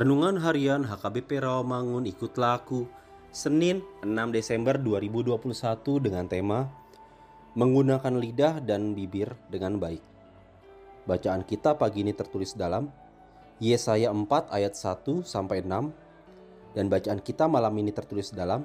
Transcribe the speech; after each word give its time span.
Renungan 0.00 0.40
Harian 0.40 0.88
HKBP 0.88 1.44
Rawamangun 1.44 2.08
Ikutlah 2.08 2.56
Aku 2.64 2.88
Senin 3.36 3.84
6 4.00 4.08
Desember 4.32 4.80
2021 4.80 5.36
dengan 6.00 6.24
tema 6.24 6.72
Menggunakan 7.52 8.16
lidah 8.16 8.64
dan 8.64 8.96
bibir 8.96 9.36
dengan 9.52 9.76
baik. 9.76 10.00
Bacaan 11.04 11.44
kita 11.44 11.76
pagi 11.76 12.00
ini 12.00 12.16
tertulis 12.16 12.56
dalam 12.56 12.88
Yesaya 13.60 14.08
4 14.08 14.24
ayat 14.48 14.72
1 14.72 15.20
sampai 15.20 15.68
6 15.68 15.68
dan 16.80 16.88
bacaan 16.88 17.20
kita 17.20 17.44
malam 17.44 17.76
ini 17.76 17.92
tertulis 17.92 18.32
dalam 18.32 18.64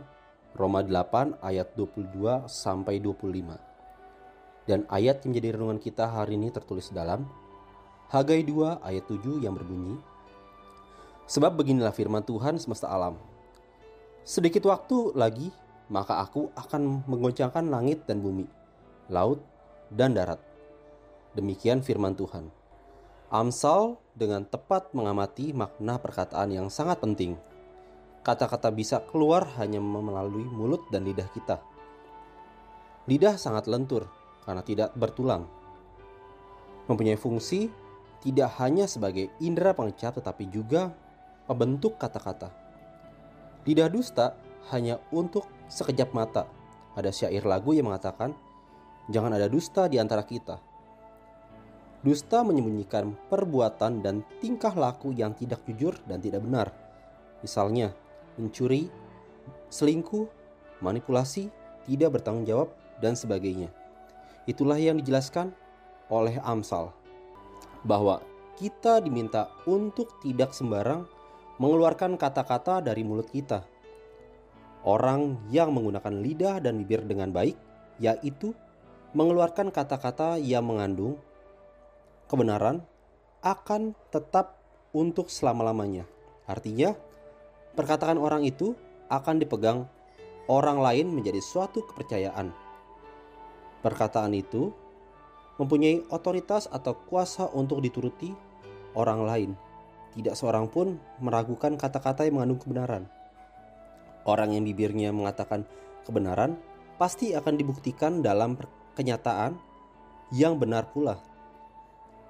Roma 0.55 0.87
8 0.87 1.43
ayat 1.43 1.75
22 1.75 2.47
sampai 2.47 3.03
25 3.03 4.71
dan 4.71 4.87
ayat 4.87 5.19
yang 5.19 5.35
menjadi 5.35 5.59
renungan 5.59 5.83
kita 5.83 6.07
hari 6.07 6.39
ini 6.39 6.47
tertulis 6.55 6.95
dalam 6.95 7.27
Hagai 8.07 8.39
2 8.47 8.87
ayat 8.87 9.03
7 9.11 9.43
yang 9.43 9.51
berbunyi 9.51 10.14
Sebab 11.25 11.57
beginilah 11.57 11.93
firman 11.93 12.21
Tuhan 12.21 12.61
semesta 12.61 12.85
alam 12.85 13.17
Sedikit 14.25 14.65
waktu 14.69 15.13
lagi 15.13 15.53
maka 15.85 16.17
aku 16.17 16.49
akan 16.57 17.05
menggoncangkan 17.05 17.69
langit 17.69 18.09
dan 18.09 18.25
bumi, 18.25 18.49
laut 19.13 19.37
dan 19.93 20.17
darat. 20.17 20.41
Demikian 21.37 21.85
firman 21.85 22.17
Tuhan. 22.17 22.49
Amsal 23.29 24.01
dengan 24.17 24.41
tepat 24.49 24.89
mengamati 24.97 25.53
makna 25.53 26.01
perkataan 26.01 26.49
yang 26.49 26.67
sangat 26.73 27.01
penting. 27.05 27.37
Kata-kata 28.25 28.73
bisa 28.73 28.97
keluar 29.05 29.45
hanya 29.61 29.77
melalui 29.77 30.49
mulut 30.49 30.81
dan 30.89 31.05
lidah 31.05 31.29
kita. 31.29 31.61
Lidah 33.05 33.37
sangat 33.37 33.69
lentur 33.69 34.09
karena 34.41 34.65
tidak 34.65 34.89
bertulang. 34.97 35.45
Mempunyai 36.89 37.17
fungsi 37.17 37.69
tidak 38.25 38.57
hanya 38.57 38.89
sebagai 38.89 39.29
indera 39.37 39.77
pengecap 39.77 40.17
tetapi 40.17 40.49
juga 40.49 40.89
pembentuk 41.45 41.97
kata-kata. 41.97 42.49
Lidah 43.65 43.89
dusta 43.89 44.37
hanya 44.69 45.01
untuk 45.09 45.45
sekejap 45.69 46.13
mata. 46.13 46.45
Ada 46.93 47.09
syair 47.09 47.45
lagu 47.45 47.73
yang 47.73 47.89
mengatakan, 47.89 48.33
"Jangan 49.09 49.33
ada 49.33 49.49
dusta 49.49 49.89
di 49.89 49.97
antara 49.97 50.25
kita." 50.25 50.61
Dusta 52.05 52.45
menyembunyikan 52.45 53.17
perbuatan 53.33 54.05
dan 54.05 54.21
tingkah 54.37 54.77
laku 54.77 55.09
yang 55.09 55.33
tidak 55.33 55.65
jujur 55.65 55.97
dan 56.05 56.21
tidak 56.21 56.45
benar. 56.45 56.69
Misalnya, 57.41 57.97
mencuri, 58.37 58.93
selingkuh, 59.73 60.29
manipulasi, 60.85 61.49
tidak 61.89 62.21
bertanggung 62.21 62.45
jawab, 62.45 62.69
dan 63.03 63.17
sebagainya. 63.17 63.67
Itulah 64.45 64.77
yang 64.77 65.01
dijelaskan 65.01 65.51
oleh 66.07 66.37
Amsal 66.45 66.93
bahwa 67.83 68.21
kita 68.55 69.03
diminta 69.03 69.51
untuk 69.67 70.07
tidak 70.23 70.55
sembarang 70.55 71.03
mengeluarkan 71.57 72.19
kata-kata 72.19 72.83
dari 72.83 73.01
mulut 73.07 73.31
kita. 73.31 73.63
Orang 74.85 75.49
yang 75.49 75.73
menggunakan 75.73 76.13
lidah 76.21 76.55
dan 76.61 76.77
bibir 76.83 77.01
dengan 77.07 77.33
baik, 77.33 77.57
yaitu 77.97 78.53
mengeluarkan 79.15 79.71
kata-kata 79.71 80.37
yang 80.37 80.67
mengandung 80.67 81.17
kebenaran 82.27 82.83
akan 83.41 83.95
tetap 84.11 84.59
untuk 84.91 85.31
selama-lamanya. 85.31 86.05
Artinya, 86.45 86.93
perkataan 87.73 88.19
orang 88.19 88.45
itu 88.45 88.77
akan 89.09 89.41
dipegang 89.41 89.89
orang 90.51 90.77
lain 90.77 91.09
menjadi 91.09 91.41
suatu 91.41 91.81
kepercayaan. 91.85 92.53
Perkataan 93.81 94.33
itu 94.33 94.73
mempunyai 95.55 96.03
otoritas 96.11 96.67
atau 96.67 96.97
kuasa 97.07 97.47
untuk 97.53 97.79
dituruti 97.79 98.33
orang 98.97 99.21
lain. 99.23 99.51
Tidak 100.15 100.31
seorang 100.31 100.71
pun 100.71 100.95
meragukan 101.19 101.75
kata-kata 101.75 102.23
yang 102.23 102.39
mengandung 102.39 102.63
kebenaran. 102.63 103.03
Orang 104.23 104.55
yang 104.55 104.63
bibirnya 104.63 105.11
mengatakan 105.11 105.67
kebenaran 106.07 106.55
pasti 106.95 107.35
akan 107.35 107.59
dibuktikan 107.59 108.23
dalam 108.23 108.55
kenyataan 108.95 109.59
yang 110.31 110.55
benar 110.55 110.87
pula. 110.89 111.19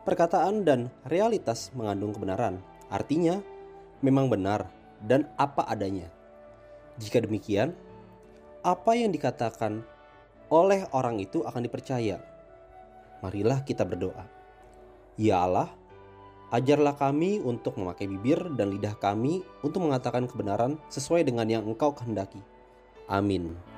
Perkataan 0.02 0.66
dan 0.66 0.90
realitas 1.06 1.70
mengandung 1.74 2.14
kebenaran, 2.14 2.62
artinya 2.90 3.42
memang 4.02 4.30
benar 4.30 4.70
dan 5.02 5.30
apa 5.38 5.66
adanya. 5.66 6.10
Jika 6.98 7.22
demikian, 7.22 7.74
apa 8.66 8.98
yang 8.98 9.14
dikatakan 9.14 9.86
oleh 10.50 10.86
orang 10.94 11.22
itu 11.22 11.42
akan 11.42 11.62
dipercaya. 11.66 12.22
Marilah 13.22 13.66
kita 13.66 13.82
berdoa. 13.82 14.26
Ya 15.18 15.42
Allah, 15.42 15.74
ajarlah 16.56 16.96
kami 16.96 17.44
untuk 17.44 17.76
memakai 17.76 18.08
bibir 18.08 18.40
dan 18.56 18.72
lidah 18.72 18.96
kami 18.96 19.44
untuk 19.60 19.84
mengatakan 19.84 20.24
kebenaran 20.24 20.80
sesuai 20.88 21.28
dengan 21.28 21.52
yang 21.52 21.64
Engkau 21.68 21.92
kehendaki. 21.92 22.40
Amin. 23.12 23.75